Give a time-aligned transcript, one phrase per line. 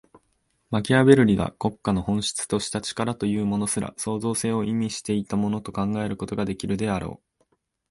[0.71, 7.45] マキアヴェルリが国家の本質とした「力」というものすら、創造性を意味していたものと考えることができるであろう。